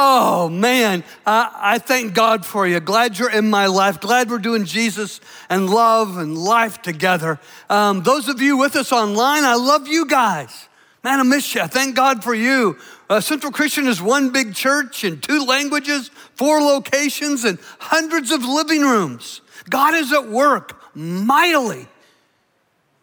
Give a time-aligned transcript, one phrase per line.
[0.00, 2.78] Oh man, I, I, thank God for you.
[2.78, 3.98] Glad you're in my life.
[3.98, 7.40] Glad we're doing Jesus and love and life together.
[7.68, 10.68] Um, those of you with us online, I love you guys.
[11.02, 11.62] Man, I miss you.
[11.62, 12.78] I thank God for you.
[13.10, 18.44] Uh, Central Christian is one big church in two languages, four locations, and hundreds of
[18.44, 19.40] living rooms.
[19.68, 21.88] God is at work mightily.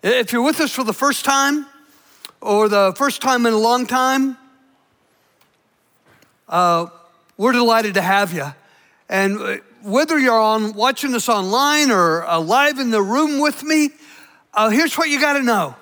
[0.01, 1.65] If you're with us for the first time
[2.39, 4.37] or the first time in a long time,
[6.47, 6.87] uh,
[7.37, 8.45] we're delighted to have you.
[9.09, 13.63] And uh, whether you're on watching this online or uh, live in the room with
[13.63, 13.89] me,
[14.53, 15.75] uh, here's what you got to know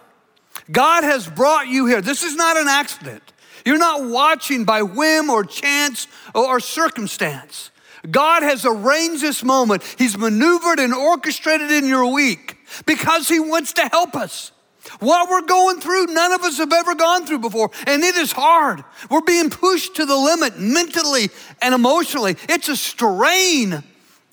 [0.71, 2.02] God has brought you here.
[2.02, 3.21] This is not an accident.
[3.65, 7.71] You're not watching by whim or chance or circumstance.
[8.09, 9.83] God has arranged this moment.
[9.97, 14.52] He's maneuvered and orchestrated in your week because He wants to help us.
[14.99, 18.31] What we're going through, none of us have ever gone through before, and it is
[18.31, 18.83] hard.
[19.09, 21.29] We're being pushed to the limit mentally
[21.61, 22.35] and emotionally.
[22.49, 23.81] It's a strain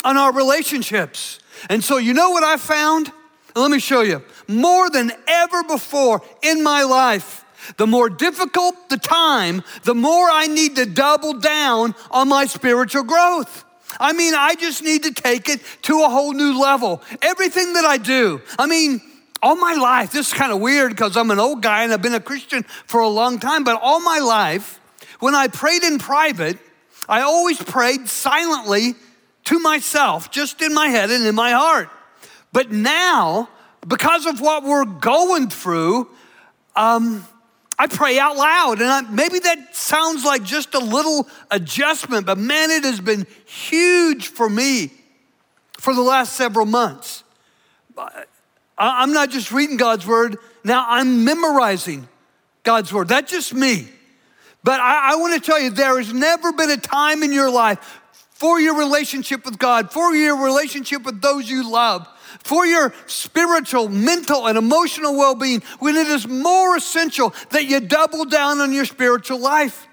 [0.05, 1.39] on our relationships.
[1.69, 3.13] And so, you know what I found?
[3.55, 4.23] Let me show you.
[4.49, 7.45] More than ever before in my life,
[7.77, 13.05] the more difficult the time, the more I need to double down on my spiritual
[13.05, 13.65] growth.
[13.99, 17.03] I mean, I just need to take it to a whole new level.
[17.23, 19.01] Everything that I do, I mean,
[19.43, 22.03] all my life, this is kind of weird because I'm an old guy and I've
[22.03, 24.81] been a Christian for a long time, but all my life,
[25.19, 26.59] when I prayed in private,
[27.09, 28.95] I always prayed silently
[29.45, 31.89] to myself, just in my head and in my heart.
[32.53, 33.49] But now,
[33.87, 36.09] because of what we're going through,
[36.77, 37.27] um,
[37.79, 38.81] I pray out loud.
[38.81, 43.27] And I, maybe that sounds like just a little adjustment, but man, it has been
[43.47, 44.93] huge for me
[45.79, 47.25] for the last several months.
[48.81, 52.09] I'm not just reading God's word, now I'm memorizing
[52.63, 53.09] God's word.
[53.09, 53.89] That's just me.
[54.65, 57.51] But I, I want to tell you, there has never been a time in your
[57.51, 58.01] life
[58.33, 62.09] for your relationship with God, for your relationship with those you love,
[62.43, 67.81] for your spiritual, mental, and emotional well being when it is more essential that you
[67.81, 69.87] double down on your spiritual life.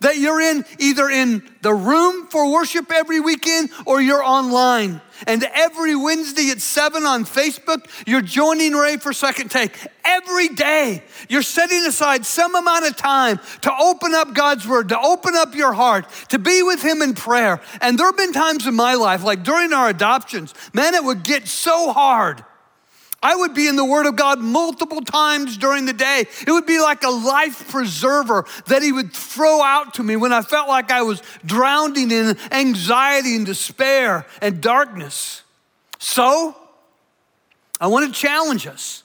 [0.00, 5.02] That you're in either in the room for worship every weekend or you're online.
[5.26, 9.76] And every Wednesday at 7 on Facebook, you're joining Ray for Second Take.
[10.02, 14.98] Every day, you're setting aside some amount of time to open up God's Word, to
[14.98, 17.60] open up your heart, to be with Him in prayer.
[17.82, 21.22] And there have been times in my life, like during our adoptions, man, it would
[21.22, 22.42] get so hard
[23.22, 26.24] I would be in the Word of God multiple times during the day.
[26.46, 30.32] It would be like a life preserver that He would throw out to me when
[30.32, 35.42] I felt like I was drowning in anxiety and despair and darkness.
[35.98, 36.56] So,
[37.78, 39.02] I want to challenge us.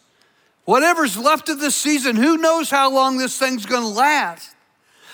[0.64, 4.50] Whatever's left of this season, who knows how long this thing's going to last?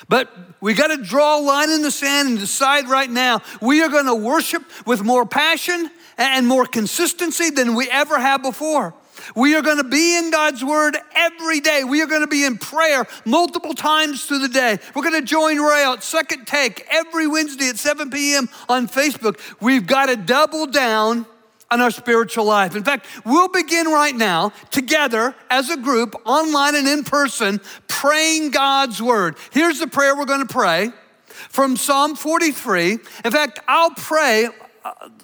[0.07, 3.81] But we got to draw a line in the sand and decide right now we
[3.81, 5.89] are going to worship with more passion
[6.21, 8.93] and more consistency than we ever have before.
[9.35, 11.83] We are going to be in God's Word every day.
[11.83, 14.79] We are going to be in prayer multiple times through the day.
[14.95, 18.49] We're going to join Ray out second take every Wednesday at 7 p.m.
[18.67, 19.39] on Facebook.
[19.59, 21.25] We've got to double down
[21.69, 22.75] on our spiritual life.
[22.75, 28.51] In fact, we'll begin right now together as a group, online and in person, praying
[28.51, 29.37] God's Word.
[29.51, 30.91] Here's the prayer we're going to pray
[31.27, 32.91] from Psalm 43.
[33.25, 34.49] In fact, I'll pray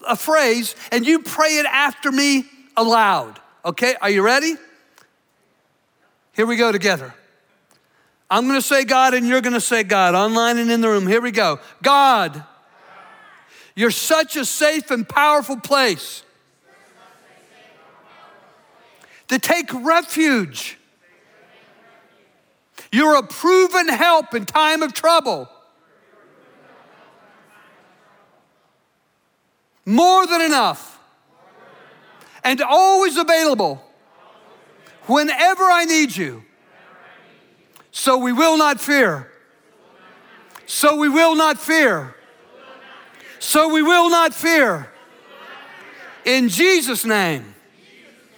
[0.07, 2.45] a phrase and you pray it after me
[2.75, 3.39] aloud.
[3.65, 4.55] Okay, are you ready?
[6.33, 7.13] Here we go together.
[8.29, 11.07] I'm gonna say God and you're gonna say God, online and in the room.
[11.07, 11.59] Here we go.
[11.81, 12.43] God,
[13.75, 16.23] you're such a safe and powerful place
[19.27, 20.77] to take refuge.
[22.91, 25.49] You're a proven help in time of trouble.
[29.87, 30.99] More than enough,
[32.43, 33.81] and always available
[35.05, 36.43] whenever I need you.
[37.91, 39.31] So we will not fear.
[40.65, 42.13] So we will not fear.
[43.39, 44.91] So we will not fear.
[46.25, 47.55] In Jesus' name.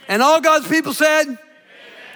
[0.07, 1.35] And all God's people said,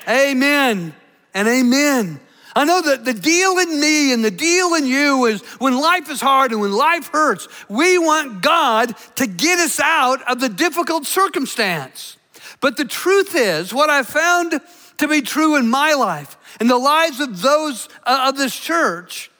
[0.08, 0.94] Amen,
[1.34, 2.20] and amen.
[2.56, 6.10] I know that the deal in me and the deal in you is when life
[6.10, 10.50] is hard and when life hurts, we want God to get us out of the
[10.50, 12.18] difficult circumstance.
[12.62, 14.60] But the truth is, what I found
[14.98, 19.32] to be true in my life and the lives of those uh, of this church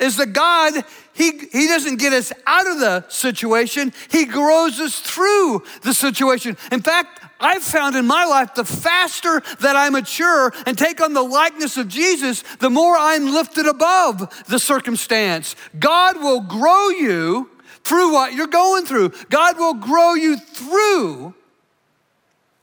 [0.00, 0.74] is that God,
[1.14, 6.56] he, he doesn't get us out of the situation, He grows us through the situation.
[6.72, 11.12] In fact, I've found in my life the faster that I mature and take on
[11.12, 15.56] the likeness of Jesus, the more I'm lifted above the circumstance.
[15.78, 17.50] God will grow you
[17.84, 19.12] through what you're going through.
[19.28, 21.34] God will grow you through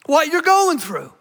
[0.06, 1.14] what you're going through.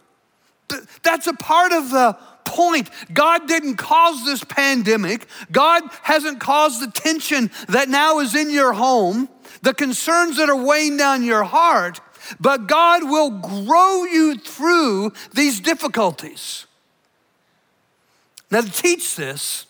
[1.03, 2.91] That's a part of the point.
[3.13, 5.27] God didn't cause this pandemic.
[5.53, 9.29] God hasn't caused the tension that now is in your home,
[9.63, 12.01] the concerns that are weighing down your heart,
[12.41, 16.67] but God will grow you through these difficulties.
[18.51, 19.67] Now, to teach this,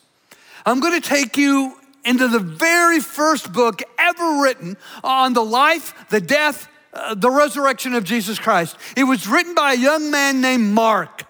[0.64, 1.74] I'm going to take you
[2.04, 7.94] into the very first book ever written on the life, the death, uh, the resurrection
[7.94, 8.76] of Jesus Christ.
[8.96, 11.24] It was written by a young man named Mark.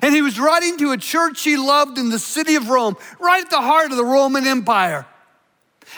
[0.00, 3.42] And he was writing to a church he loved in the city of Rome, right
[3.42, 5.06] at the heart of the Roman Empire.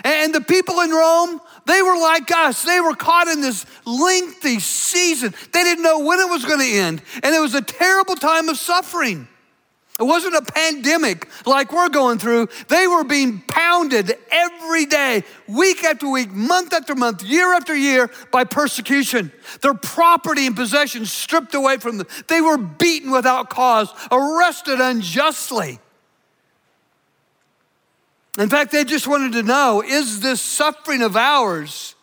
[0.02, 2.62] And the people in Rome, they were like us.
[2.62, 5.34] They were caught in this lengthy season.
[5.52, 7.02] They didn't know when it was going to end.
[7.22, 9.28] And it was a terrible time of suffering.
[10.00, 12.48] It wasn't a pandemic like we're going through.
[12.66, 18.10] They were being pounded every day, week after week, month after month, year after year
[18.32, 19.30] by persecution.
[19.60, 22.08] Their property and possessions stripped away from them.
[22.26, 25.78] They were beaten without cause, arrested unjustly.
[28.38, 31.94] In fact, they just wanted to know is this suffering of ours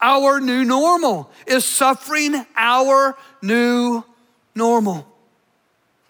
[0.00, 1.30] our new normal?
[1.46, 4.04] Is suffering our new
[4.54, 5.06] normal?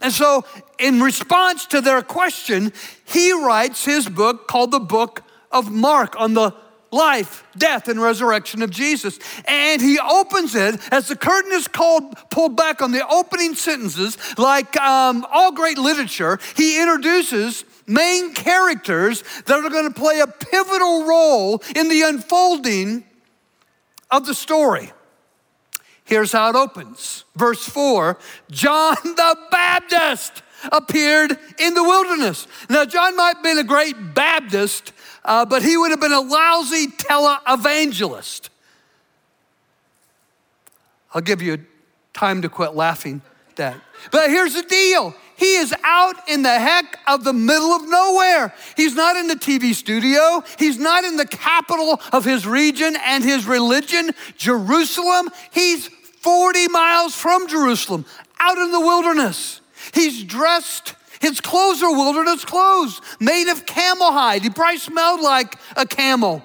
[0.00, 0.44] And so,
[0.78, 2.72] in response to their question,
[3.06, 6.52] he writes his book called the Book of Mark on the
[6.96, 9.18] life, death, and resurrection of Jesus.
[9.46, 14.18] And he opens it as the curtain is called, pulled back on the opening sentences,
[14.38, 20.26] like um, all great literature, he introduces main characters that are going to play a
[20.26, 23.04] pivotal role in the unfolding
[24.10, 24.92] of the story.
[26.04, 27.24] Here's how it opens.
[27.34, 28.16] Verse 4
[28.50, 30.42] John the Baptist
[30.72, 32.46] appeared in the wilderness.
[32.68, 34.92] Now, John might have been a great Baptist,
[35.24, 38.48] uh, but he would have been a lousy televangelist.
[41.14, 41.64] I'll give you
[42.12, 43.76] time to quit laughing at that.
[44.10, 48.54] But here's the deal he is out in the heck of the middle of nowhere.
[48.74, 50.42] He's not in the TV studio.
[50.58, 55.28] He's not in the capital of his region and his religion, Jerusalem.
[55.52, 55.88] He's
[56.20, 58.06] 40 miles from Jerusalem,
[58.40, 59.60] out in the wilderness.
[59.94, 64.42] He's dressed, his clothes are wilderness clothes, made of camel hide.
[64.42, 66.42] He probably smelled like a camel.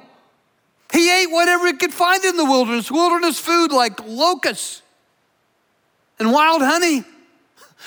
[0.91, 4.81] He ate whatever he could find in the wilderness, wilderness food like locusts
[6.19, 7.03] and wild honey.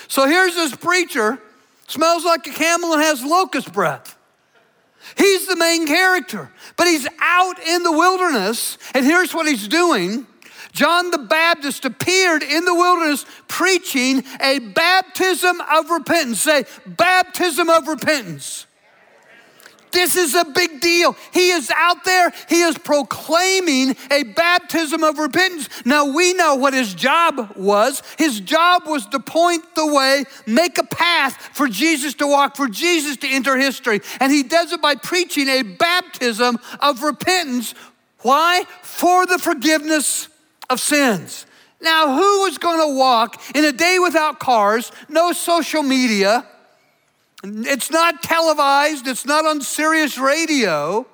[0.08, 1.38] So here's this preacher,
[1.86, 4.16] smells like a camel and has locust breath.
[5.16, 10.26] He's the main character, but he's out in the wilderness, and here's what he's doing
[10.74, 16.40] John the Baptist appeared in the wilderness preaching a baptism of repentance.
[16.42, 18.66] Say, baptism of repentance.
[19.92, 21.16] This is a big deal.
[21.32, 25.68] He is out there, he is proclaiming a baptism of repentance.
[25.84, 28.02] Now, we know what his job was.
[28.18, 32.66] His job was to point the way, make a path for Jesus to walk, for
[32.66, 34.00] Jesus to enter history.
[34.18, 37.76] And he does it by preaching a baptism of repentance.
[38.22, 38.64] Why?
[38.82, 40.28] For the forgiveness
[40.70, 41.46] of sins.
[41.80, 46.46] Now, who was going to walk in a day without cars, no social media?
[47.42, 51.06] It's not televised, it's not on Sirius radio.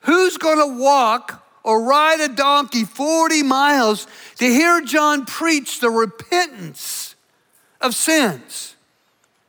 [0.00, 4.06] Who's going to walk or ride a donkey 40 miles
[4.36, 7.16] to hear John preach the repentance
[7.80, 8.76] of sins?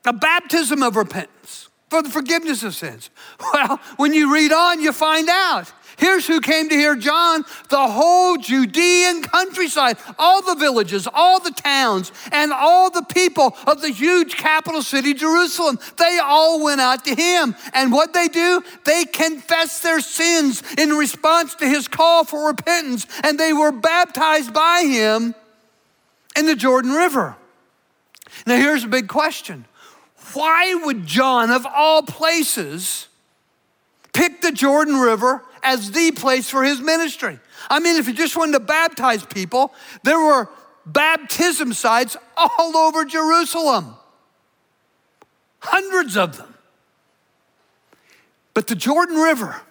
[0.06, 3.10] A baptism of repentance for the forgiveness of sins.
[3.54, 5.72] Well, when you read on, you find out.
[6.00, 11.52] Here's who came to hear John the whole Judean countryside, all the villages, all the
[11.52, 15.78] towns, and all the people of the huge capital city, Jerusalem.
[15.98, 17.54] They all went out to him.
[17.74, 18.64] And what they do?
[18.86, 24.54] They confess their sins in response to his call for repentance, and they were baptized
[24.54, 25.36] by him
[26.38, 27.36] in the Jordan River.
[28.48, 29.66] Now, here's a big question
[30.34, 33.10] why would John, of all places,
[34.14, 37.40] pick the Jordan River as the place for his ministry.
[37.70, 39.74] I mean, if he just wanted to baptize people,
[40.04, 40.50] there were
[40.86, 43.96] baptism sites all over Jerusalem,
[45.60, 46.54] hundreds of them.
[48.54, 49.62] But the Jordan River,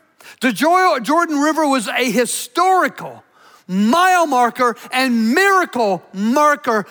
[0.41, 3.25] the Jordan River was a historical
[3.67, 6.87] mile marker and miracle marker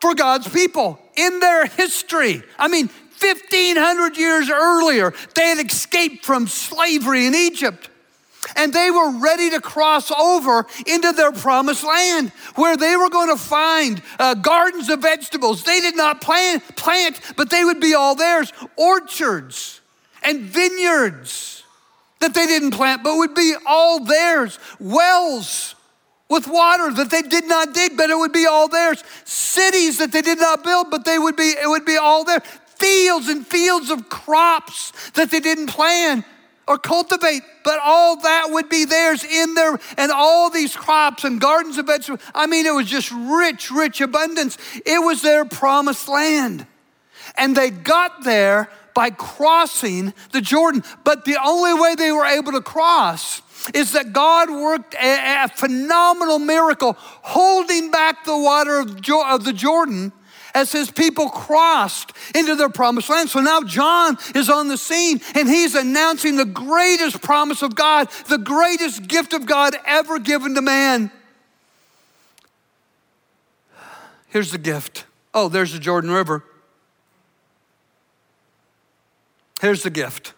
[0.00, 2.42] for God's people in their history.
[2.58, 2.88] I mean,
[3.20, 7.90] 1,500 years earlier, they had escaped from slavery in Egypt.
[8.56, 13.28] And they were ready to cross over into their promised land where they were going
[13.28, 15.64] to find uh, gardens of vegetables.
[15.64, 18.52] They did not plant, plant, but they would be all theirs.
[18.76, 19.80] Orchards
[20.22, 21.62] and vineyards
[22.20, 24.58] that they didn't plant, but would be all theirs.
[24.80, 25.74] Wells
[26.28, 29.02] with water that they did not dig, but it would be all theirs.
[29.24, 32.40] Cities that they did not build, but they would be, it would be all there.
[32.40, 36.24] Fields and fields of crops that they didn't plant
[36.68, 41.40] or cultivate, but all that would be theirs in there, and all these crops and
[41.40, 42.20] gardens of vegetables.
[42.34, 44.58] I mean, it was just rich, rich abundance.
[44.86, 46.66] It was their promised land.
[47.36, 50.84] And they got there by crossing the Jordan.
[51.04, 53.42] But the only way they were able to cross
[53.74, 59.44] is that God worked a, a phenomenal miracle holding back the water of, jo- of
[59.44, 60.12] the Jordan
[60.54, 63.28] as his people crossed into their promised land.
[63.30, 68.08] So now John is on the scene and he's announcing the greatest promise of God,
[68.28, 71.10] the greatest gift of God ever given to man.
[74.28, 75.04] Here's the gift.
[75.32, 76.44] Oh, there's the Jordan River.
[79.60, 80.34] Here's the gift.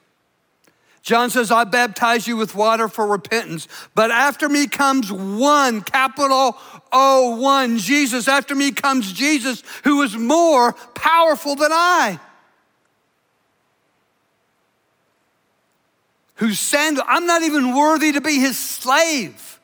[1.03, 6.57] John says, I baptize you with water for repentance, but after me comes one, capital
[6.93, 8.29] O, one, Jesus.
[8.29, 12.21] After me comes Jesus, who is more powerful than I.
[16.35, 19.61] Whose sandal, I'm not even worthy to be his slave.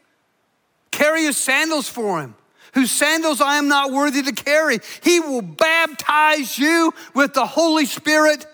[0.91, 2.35] Carry his sandals for him
[2.77, 4.81] whose sandals I am not worthy to carry.
[5.03, 8.47] He will baptize you with the Holy Spirit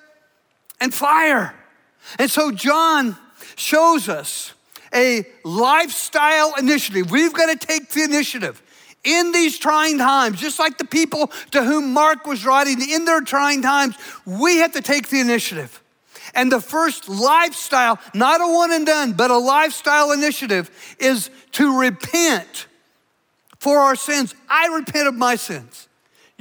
[0.80, 1.52] and fire.
[2.18, 3.16] And so John
[3.56, 4.52] shows us
[4.94, 7.11] a lifestyle initiative.
[7.11, 8.62] We've got to take the initiative
[9.04, 13.21] in these trying times, just like the people to whom Mark was writing in their
[13.21, 15.82] trying times, we have to take the initiative.
[16.35, 21.80] And the first lifestyle, not a one and done, but a lifestyle initiative, is to
[21.80, 22.66] repent
[23.59, 24.35] for our sins.
[24.49, 25.88] I repent of my sins.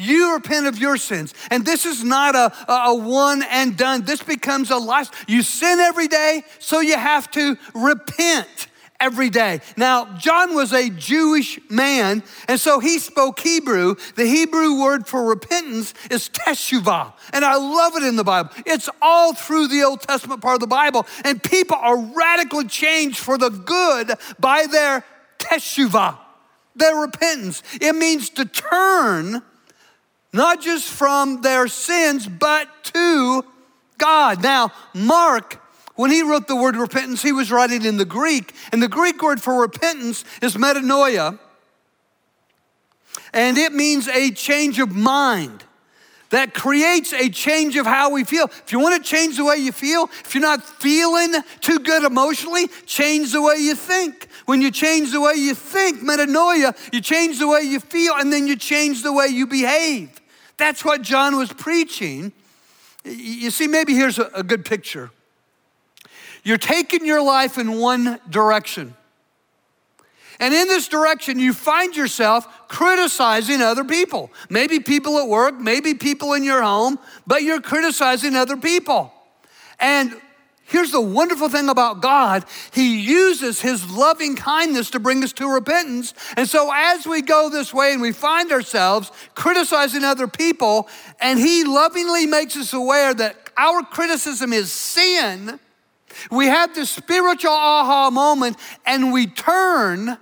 [0.01, 1.33] You repent of your sins.
[1.51, 4.03] And this is not a, a one and done.
[4.03, 5.11] This becomes a life.
[5.27, 8.67] You sin every day, so you have to repent
[8.99, 9.59] every day.
[9.75, 13.95] Now, John was a Jewish man, and so he spoke Hebrew.
[14.15, 18.51] The Hebrew word for repentance is teshuvah, and I love it in the Bible.
[18.65, 23.17] It's all through the Old Testament part of the Bible, and people are radically changed
[23.17, 25.03] for the good by their
[25.39, 26.17] teshuvah,
[26.75, 27.63] their repentance.
[27.81, 29.41] It means to turn
[30.33, 33.43] not just from their sins, but to
[33.97, 34.41] God.
[34.41, 35.61] Now, Mark,
[35.95, 39.21] when he wrote the word repentance, he was writing in the Greek, and the Greek
[39.21, 41.37] word for repentance is metanoia,
[43.33, 45.63] and it means a change of mind
[46.29, 48.45] that creates a change of how we feel.
[48.45, 52.03] If you want to change the way you feel, if you're not feeling too good
[52.03, 54.29] emotionally, change the way you think.
[54.45, 58.31] When you change the way you think, metanoia, you change the way you feel, and
[58.31, 60.20] then you change the way you behave.
[60.61, 62.31] That's what John was preaching.
[63.03, 65.09] You see, maybe here's a, good picture.
[66.43, 68.93] You're taking your life in one direction.
[70.39, 74.29] And in this direction, you find yourself criticizing other people.
[74.51, 79.11] Maybe people at work, maybe people in your home, but you're criticizing other people.
[79.79, 80.15] And
[80.71, 85.53] Here's the wonderful thing about God He uses His loving kindness to bring us to
[85.53, 86.13] repentance.
[86.37, 90.87] And so, as we go this way and we find ourselves criticizing other people,
[91.19, 95.59] and He lovingly makes us aware that our criticism is sin,
[96.31, 100.17] we have this spiritual aha moment and we turn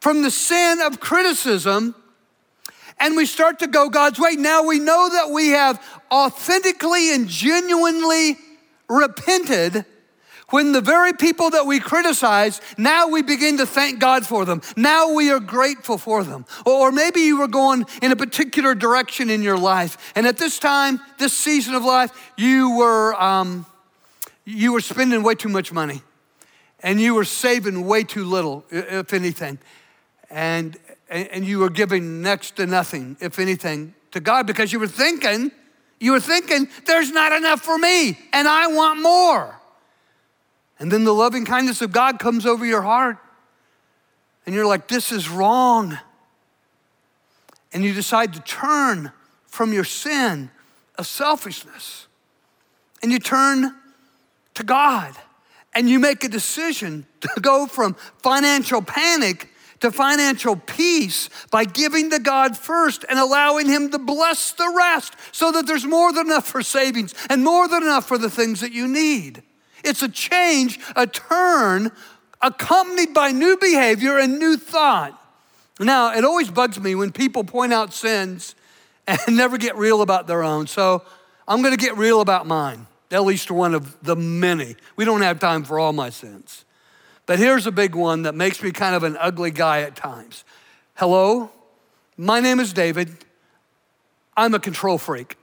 [0.00, 1.94] from the sin of criticism
[2.98, 4.34] and we start to go God's way.
[4.36, 8.38] Now we know that we have authentically and genuinely
[8.88, 9.84] repented
[10.50, 14.62] when the very people that we criticize, now we begin to thank God for them.
[14.76, 16.46] Now we are grateful for them.
[16.64, 20.58] Or maybe you were going in a particular direction in your life, and at this
[20.58, 23.66] time, this season of life, you were um,
[24.46, 26.02] you were spending way too much money,
[26.82, 29.58] and you were saving way too little, if anything,
[30.30, 30.78] and
[31.10, 35.50] and you were giving next to nothing, if anything, to God because you were thinking
[36.00, 39.60] you were thinking, there's not enough for me, and I want more.
[40.78, 43.18] And then the loving kindness of God comes over your heart,
[44.46, 45.98] and you're like, this is wrong.
[47.72, 49.12] And you decide to turn
[49.46, 50.50] from your sin
[50.96, 52.06] of selfishness,
[53.02, 53.74] and you turn
[54.54, 55.16] to God,
[55.74, 59.48] and you make a decision to go from financial panic
[59.80, 65.14] to financial peace by giving to God first and allowing Him to bless the rest
[65.32, 68.60] so that there's more than enough for savings and more than enough for the things
[68.60, 69.42] that you need.
[69.84, 71.92] It's a change, a turn
[72.40, 75.14] accompanied by new behavior and new thought.
[75.80, 78.54] Now, it always bugs me when people point out sins
[79.06, 80.66] and never get real about their own.
[80.66, 81.02] So
[81.46, 84.76] I'm going to get real about mine, at least one of the many.
[84.96, 86.64] We don't have time for all my sins.
[87.28, 90.44] But here's a big one that makes me kind of an ugly guy at times.
[90.94, 91.50] Hello,
[92.16, 93.14] my name is David.
[94.34, 95.36] I'm a control freak.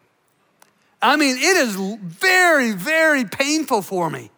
[0.99, 4.31] I mean, it is very, very painful for me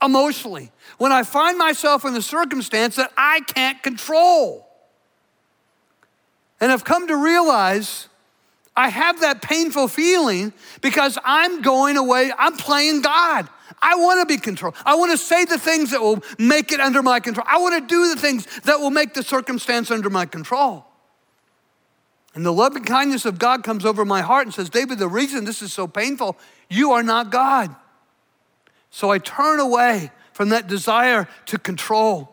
[0.00, 4.64] emotionally when I find myself in a circumstance that I can't control.
[6.60, 8.07] And I've come to realize
[8.78, 13.48] I have that painful feeling because I'm going away, I'm playing God.
[13.82, 14.76] I want to be controlled.
[14.86, 17.44] I want to say the things that will make it under my control.
[17.48, 20.84] I want to do the things that will make the circumstance under my control.
[22.36, 25.44] And the loving kindness of God comes over my heart and says, David, the reason
[25.44, 26.38] this is so painful,
[26.70, 27.74] you are not God.
[28.90, 32.32] So I turn away from that desire to control.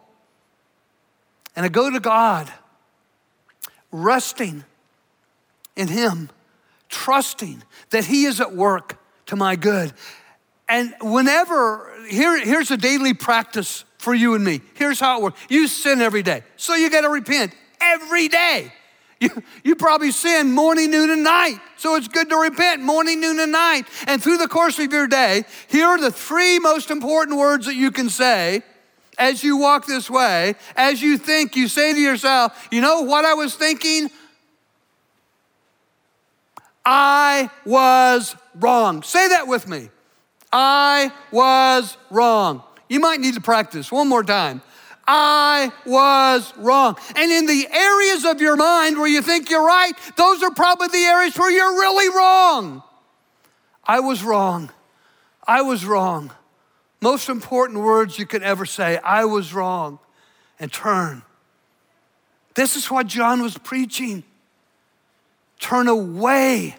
[1.55, 2.53] And I go to God,
[3.91, 4.63] resting
[5.75, 6.29] in Him,
[6.89, 9.94] trusting that He is at work to my good.
[10.68, 14.62] And whenever, here, here's a daily practice for you and me.
[14.74, 18.72] Here's how it works you sin every day, so you got to repent every day.
[19.20, 19.30] You,
[19.63, 21.60] you probably sin morning, noon, and night.
[21.77, 23.86] So it's good to repent morning, noon, and night.
[24.08, 27.75] And through the course of your day, here are the three most important words that
[27.75, 28.62] you can say
[29.18, 30.56] as you walk this way.
[30.75, 34.10] As you think, you say to yourself, you know what I was thinking?
[36.86, 39.01] I was wrong.
[39.04, 39.89] Say that with me.
[40.54, 42.63] I was wrong.
[42.88, 44.62] You might need to practice one more time.
[45.08, 46.98] I was wrong.
[47.15, 50.88] And in the areas of your mind where you think you're right, those are probably
[50.88, 52.84] the areas where you're really wrong.
[53.84, 54.72] I was wrong.
[55.48, 56.32] I was wrong.
[57.01, 60.00] Most important words you could ever say I was wrong
[60.60, 61.22] and turn.
[62.56, 64.24] This is what John was preaching.
[65.59, 66.75] Turn away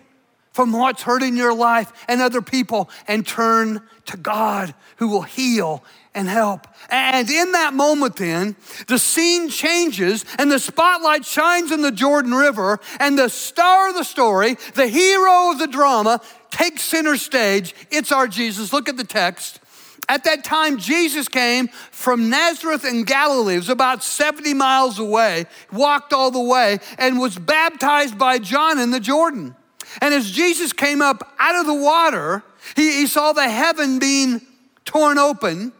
[0.52, 5.84] from what's hurting your life and other people and turn to God who will heal
[6.14, 6.66] and help.
[6.88, 8.56] And in that moment, then,
[8.88, 13.96] the scene changes and the spotlight shines in the Jordan River, and the star of
[13.96, 17.74] the story, the hero of the drama, takes center stage.
[17.90, 18.72] It's our Jesus.
[18.72, 19.60] Look at the text.
[20.08, 23.54] At that time, Jesus came from Nazareth in Galilee.
[23.54, 28.78] It was about 70 miles away, walked all the way, and was baptized by John
[28.78, 29.56] in the Jordan.
[30.00, 32.44] And as Jesus came up out of the water,
[32.76, 34.42] he, he saw the heaven being
[34.84, 35.72] torn open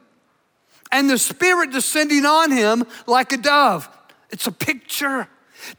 [0.91, 3.89] and the Spirit descending on him like a dove.
[4.31, 5.29] It's a picture.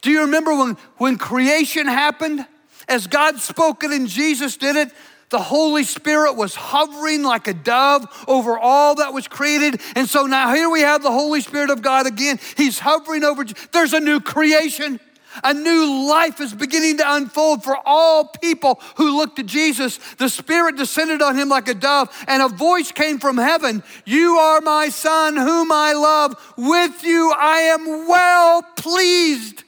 [0.02, 2.46] Do you remember when, when creation happened?
[2.88, 4.92] As God spoke it and Jesus did it,
[5.30, 9.80] the Holy Spirit was hovering like a dove over all that was created.
[9.94, 12.38] And so now here we have the Holy Spirit of God again.
[12.56, 13.44] He's hovering over.
[13.72, 15.00] There's a new creation.
[15.44, 19.98] A new life is beginning to unfold for all people who look to Jesus.
[20.16, 24.36] The Spirit descended on him like a dove, and a voice came from heaven You
[24.38, 26.54] are my Son, whom I love.
[26.56, 29.64] With you I am well pleased.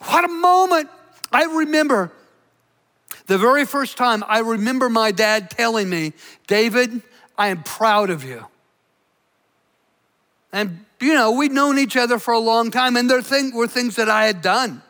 [0.00, 0.88] What a moment.
[1.30, 2.10] I remember
[3.30, 6.14] the very first time I remember my dad telling me,
[6.48, 7.00] David,
[7.38, 8.44] I am proud of you.
[10.52, 13.22] And you know, we'd known each other for a long time, and there
[13.54, 14.82] were things that I had done.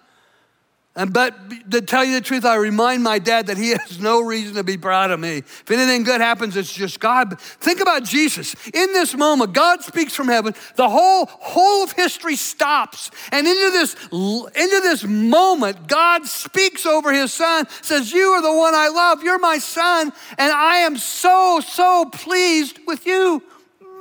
[1.01, 4.21] And but to tell you the truth, I remind my dad that he has no
[4.21, 5.39] reason to be proud of me.
[5.39, 7.41] If anything good happens, it's just God.
[7.41, 8.55] Think about Jesus.
[8.67, 10.55] In this moment, God speaks from heaven.
[10.77, 17.15] The whole whole of history stops, and into this into this moment, God speaks over
[17.15, 17.67] His Son.
[17.81, 19.23] Says, "You are the one I love.
[19.23, 23.43] You're my Son, and I am so so pleased with you."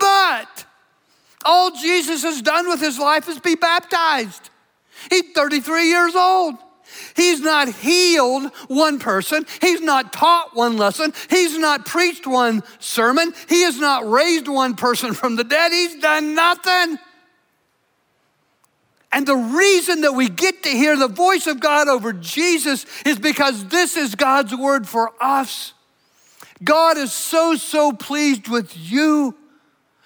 [0.01, 0.65] But
[1.45, 4.49] all Jesus has done with his life is be baptized.
[5.09, 6.57] He's 33 years old.
[7.19, 9.45] He's not healed one person.
[9.59, 11.13] He's not taught one lesson.
[11.29, 13.33] He's not preached one sermon.
[13.49, 15.73] He has not raised one person from the dead.
[15.73, 16.97] He's done nothing.
[19.11, 23.19] And the reason that we get to hear the voice of God over Jesus is
[23.19, 25.73] because this is God's word for us.
[26.63, 29.35] God is so, so pleased with you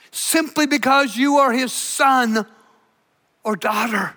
[0.09, 2.43] simply because you are his son
[3.43, 4.15] or daughter.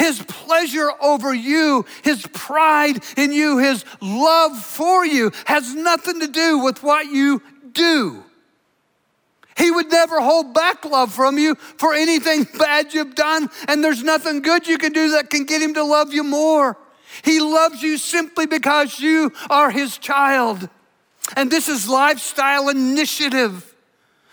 [0.00, 6.26] His pleasure over you, his pride in you, his love for you has nothing to
[6.26, 8.24] do with what you do.
[9.58, 14.02] He would never hold back love from you for anything bad you've done, and there's
[14.02, 16.78] nothing good you can do that can get him to love you more.
[17.22, 20.66] He loves you simply because you are his child.
[21.36, 23.69] And this is lifestyle initiative.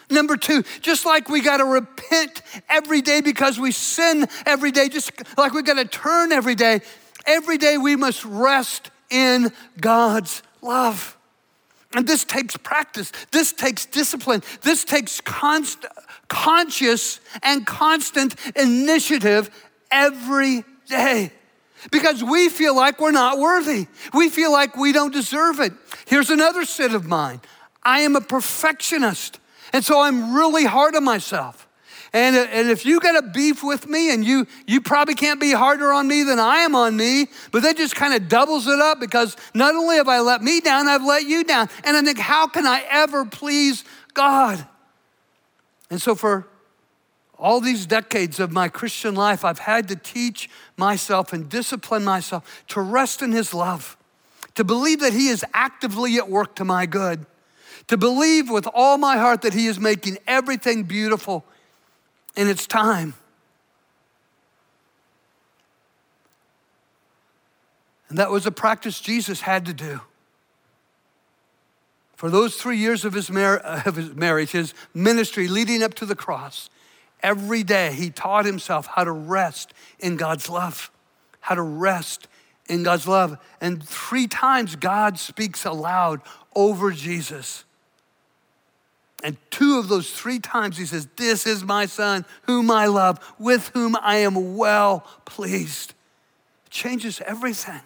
[0.10, 4.88] Number two, just like we got to repent every day because we sin every day,
[4.88, 6.82] just like we got to turn every day,
[7.26, 11.18] every day we must rest in God's love.
[11.94, 15.86] And this takes practice, this takes discipline, this takes const-
[16.28, 19.50] conscious and constant initiative
[19.92, 21.32] every day.
[21.92, 23.88] Because we feel like we're not worthy.
[24.14, 25.74] We feel like we don't deserve it.
[26.08, 27.42] Here's another sin of mine
[27.84, 29.40] I am a perfectionist.
[29.74, 31.68] And so I'm really hard on myself.
[32.14, 35.40] And, uh, and if you got a beef with me and you, you probably can't
[35.40, 38.68] be harder on me than I am on me, but that just kind of doubles
[38.68, 41.70] it up because not only have I let me down, I've let you down.
[41.84, 44.66] And I think, how can I ever please God?
[45.90, 46.48] And so for
[47.38, 52.64] all these decades of my Christian life, I've had to teach myself and discipline myself
[52.70, 53.96] to rest in His love,
[54.56, 57.26] to believe that He is actively at work to my good
[57.88, 61.46] to believe with all my heart that He is making everything beautiful
[62.36, 63.14] in its time.
[68.10, 70.02] And that was a practice Jesus had to do.
[72.16, 75.94] For those three years of his, mar- uh, of his marriage, his ministry leading up
[75.96, 76.70] to the cross,
[77.22, 80.90] every day he taught himself how to rest in God's love,
[81.42, 82.28] how to rest
[82.68, 83.38] in God's love.
[83.62, 86.22] And three times God speaks aloud
[86.56, 87.66] over Jesus.
[89.24, 93.20] And two of those three times he says, This is my son, whom I love,
[93.40, 95.94] with whom I am well pleased.
[96.66, 97.82] It changes everything.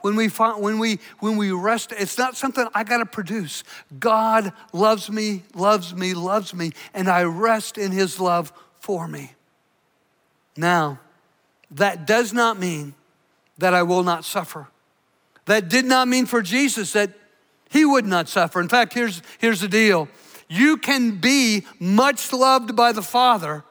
[0.00, 3.64] When we, find, when, we, when we rest, it's not something I got to produce.
[3.98, 9.32] God loves me, loves me, loves me, and I rest in his love for me.
[10.56, 11.00] Now,
[11.70, 12.94] that does not mean
[13.58, 14.68] that I will not suffer.
[15.46, 17.10] That did not mean for Jesus that
[17.70, 18.60] he would not suffer.
[18.60, 20.08] In fact, here's, here's the deal
[20.48, 23.64] you can be much loved by the Father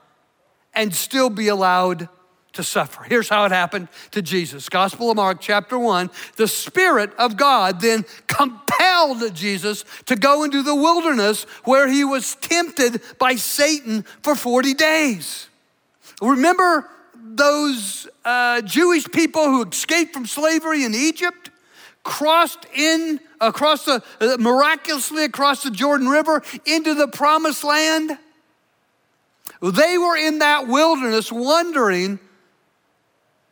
[0.74, 2.10] and still be allowed
[2.56, 3.04] to suffer.
[3.04, 4.70] Here's how it happened to Jesus.
[4.70, 6.10] Gospel of Mark, chapter 1.
[6.38, 12.36] The Spirit of God then compelled Jesus to go into the wilderness where he was
[12.36, 15.50] tempted by Satan for 40 days.
[16.22, 21.50] Remember those uh, Jewish people who escaped from slavery in Egypt?
[22.06, 28.18] Crossed in across the uh, miraculously across the Jordan River into the promised land.
[29.62, 32.20] They were in that wilderness wandering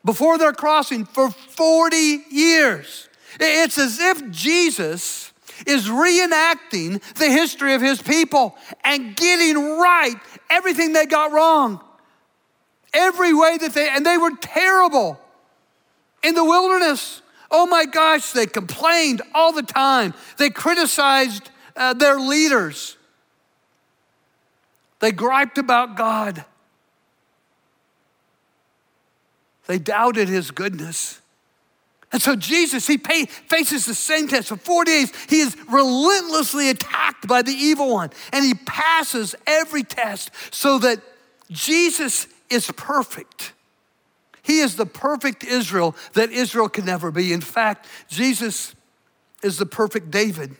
[0.05, 3.09] before their crossing for 40 years.
[3.39, 5.33] It's as if Jesus
[5.65, 10.15] is reenacting the history of his people and getting right
[10.49, 11.81] everything they got wrong.
[12.93, 15.19] Every way that they, and they were terrible
[16.21, 17.22] in the wilderness.
[17.55, 20.15] Oh my gosh, they complained all the time.
[20.39, 22.97] They criticized uh, their leaders.
[24.99, 26.43] They griped about God.
[29.67, 31.21] They doubted his goodness.
[32.11, 34.49] And so Jesus, he pay, faces the same test.
[34.49, 39.83] For 40 days, he is relentlessly attacked by the evil one, and he passes every
[39.83, 40.99] test so that
[41.51, 43.53] Jesus is perfect.
[44.43, 47.33] He is the perfect Israel that Israel can never be.
[47.33, 48.75] In fact, Jesus
[49.41, 50.55] is the perfect David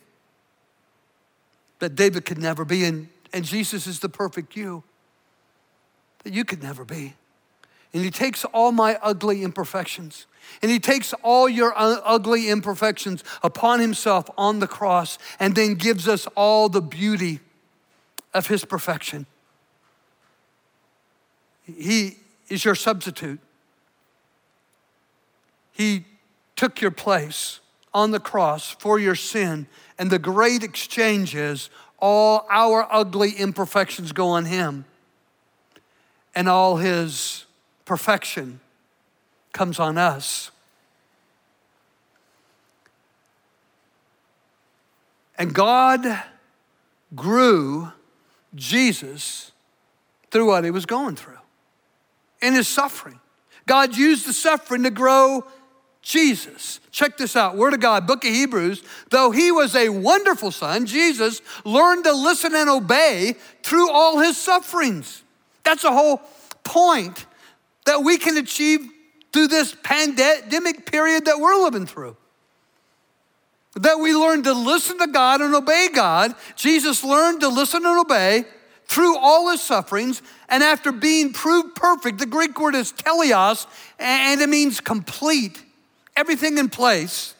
[1.79, 2.85] that David could never be.
[2.85, 4.83] And, and Jesus is the perfect you
[6.23, 7.15] that you could never be.
[7.93, 10.25] And he takes all my ugly imperfections
[10.61, 16.07] and he takes all your ugly imperfections upon himself on the cross and then gives
[16.07, 17.39] us all the beauty
[18.33, 19.25] of his perfection.
[21.65, 22.17] He
[22.49, 23.39] is your substitute.
[25.73, 26.05] He
[26.55, 27.59] took your place
[27.93, 29.67] on the cross for your sin.
[29.99, 34.83] And the great exchange is all our ugly imperfections go on him,
[36.35, 37.45] and all his
[37.85, 38.59] perfection
[39.53, 40.51] comes on us.
[45.37, 46.23] And God
[47.15, 47.91] grew
[48.53, 49.51] Jesus
[50.29, 51.37] through what he was going through
[52.41, 53.19] in his suffering.
[53.65, 55.45] God used the suffering to grow
[56.03, 56.81] Jesus.
[56.91, 58.83] Check this out Word of God, book of Hebrews.
[59.09, 64.37] Though he was a wonderful son, Jesus learned to listen and obey through all his
[64.37, 65.23] sufferings.
[65.63, 66.21] That's a whole
[66.65, 67.25] point
[67.85, 68.81] that we can achieve
[69.31, 72.17] through this pandemic period that we're living through.
[73.75, 76.35] That we learn to listen to God and obey God.
[76.55, 78.43] Jesus learned to listen and obey
[78.87, 83.65] through all his sufferings, and after being proved perfect, the Greek word is teleos,
[83.97, 85.63] and it means complete
[86.15, 87.33] everything in place,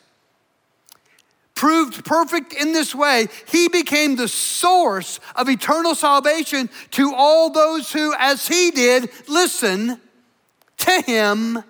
[1.56, 7.92] proved perfect in this way, he became the source of eternal salvation to all those
[7.92, 10.00] who, as he did, listen
[10.78, 11.64] to him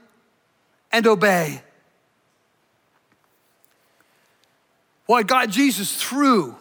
[0.91, 1.61] and obey.
[5.05, 6.55] What got Jesus through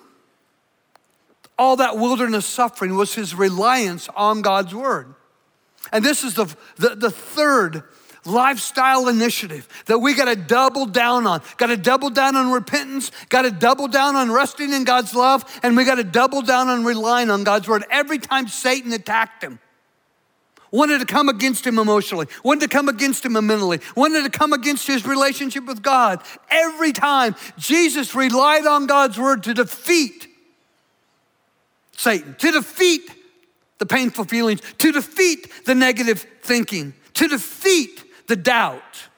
[1.59, 5.15] all that wilderness suffering was his reliance on God's word.
[5.93, 7.85] And this is the, the, the third
[8.25, 11.43] lifestyle initiative that we got to double down on.
[11.57, 15.45] Got to double down on repentance, got to double down on resting in God's love,
[15.63, 19.43] and we got to double down on relying on God's word every time Satan attacked
[19.43, 19.59] him.
[20.71, 24.55] Wanted to come against him emotionally, wanted to come against him mentally, wanted to come
[24.55, 26.23] against his relationship with God.
[26.51, 30.29] Every time Jesus relied on God's word to defeat
[31.95, 33.03] Satan, to defeat
[33.79, 39.09] the painful feelings, to defeat the negative thinking, to defeat the doubt.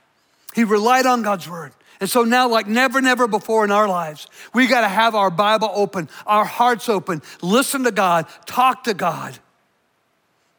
[0.55, 1.73] He relied on God's word.
[2.01, 5.31] And so now, like never, never before in our lives, we got to have our
[5.31, 9.39] Bible open, our hearts open, listen to God, talk to God.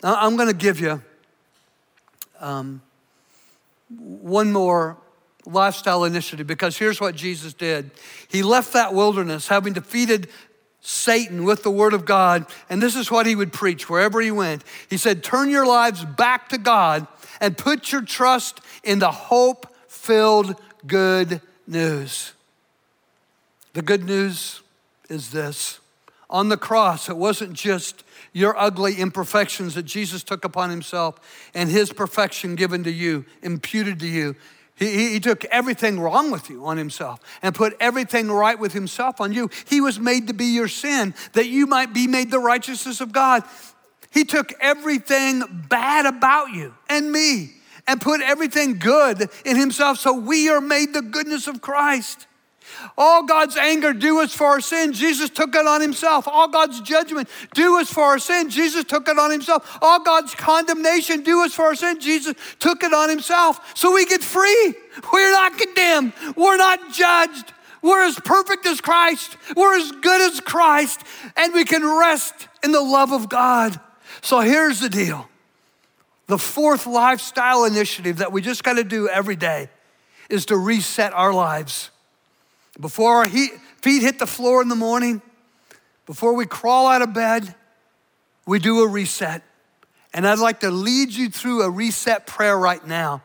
[0.01, 1.01] Now, I'm going to give you
[2.39, 2.81] um,
[3.89, 4.97] one more
[5.45, 7.91] lifestyle initiative because here's what Jesus did.
[8.27, 10.29] He left that wilderness having defeated
[10.81, 14.31] Satan with the word of God, and this is what he would preach wherever he
[14.31, 14.63] went.
[14.89, 17.07] He said, Turn your lives back to God
[17.39, 22.33] and put your trust in the hope filled good news.
[23.73, 24.61] The good news
[25.09, 25.79] is this
[26.29, 31.69] on the cross, it wasn't just your ugly imperfections that Jesus took upon himself and
[31.69, 34.35] his perfection given to you, imputed to you.
[34.75, 39.21] He, he, took everything wrong with you on himself and put everything right with himself
[39.21, 39.49] on you.
[39.69, 43.13] He was made to be your sin that you might be made the righteousness of
[43.13, 43.43] God.
[44.15, 47.51] He took everything bad about you and me
[47.85, 52.25] and put everything good in himself so we are made the goodness of Christ.
[52.97, 56.29] All God's anger due us for our sin, Jesus took it on himself.
[56.29, 59.77] All God's judgment due us for our sin, Jesus took it on himself.
[59.81, 63.77] All God's condemnation due us for our sin, Jesus took it on himself.
[63.77, 64.75] So we get free.
[65.11, 66.13] We're not condemned.
[66.37, 67.51] We're not judged.
[67.81, 69.35] We're as perfect as Christ.
[69.57, 71.01] We're as good as Christ.
[71.35, 73.77] And we can rest in the love of God.
[74.21, 75.27] So here's the deal
[76.27, 79.69] the fourth lifestyle initiative that we just got to do every day
[80.29, 81.91] is to reset our lives.
[82.79, 85.21] Before our feet hit the floor in the morning,
[86.05, 87.53] before we crawl out of bed,
[88.45, 89.43] we do a reset.
[90.13, 93.21] And I'd like to lead you through a reset prayer right now,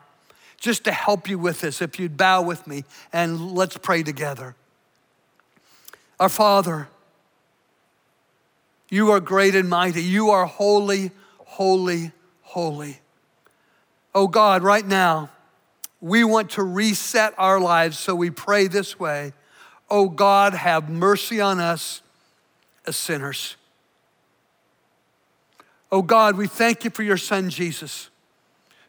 [0.57, 1.81] just to help you with this.
[1.81, 4.55] If you'd bow with me and let's pray together.
[6.19, 6.87] Our Father,
[8.91, 10.03] you are great and mighty.
[10.03, 12.99] You are holy, holy, holy.
[14.13, 15.29] Oh God, right now,
[16.01, 19.33] we want to reset our lives, so we pray this way
[19.89, 22.01] Oh God, have mercy on us
[22.85, 23.55] as sinners.
[25.89, 28.09] Oh God, we thank you for your son Jesus,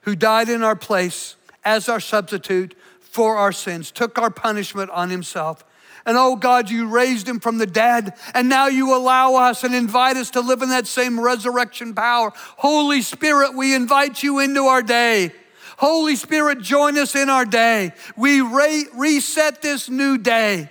[0.03, 5.11] who died in our place as our substitute for our sins, took our punishment on
[5.11, 5.65] himself
[6.05, 8.15] and oh God, you raised him from the dead.
[8.35, 12.33] And now you allow us and invite us to live in that same resurrection power.
[12.35, 15.33] Holy Spirit, we invite you into our day.
[15.79, 17.93] Holy Spirit, join us in our day.
[18.17, 20.69] We re- reset this new day.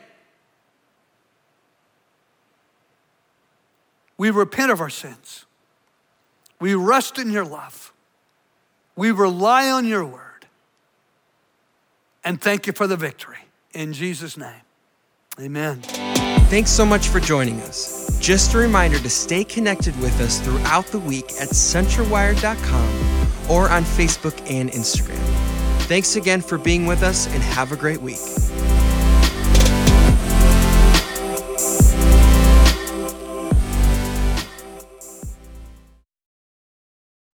[4.18, 5.46] We repent of our sins.
[6.60, 7.92] We rest in your love.
[8.96, 10.46] We rely on your word.
[12.24, 13.40] And thank you for the victory.
[13.74, 14.62] In Jesus' name.
[15.40, 15.82] Amen.
[16.50, 18.20] Thanks so much for joining us.
[18.20, 23.84] Just a reminder to stay connected with us throughout the week at centralwire.com or on
[23.84, 25.18] Facebook and Instagram.
[25.88, 28.20] Thanks again for being with us and have a great week.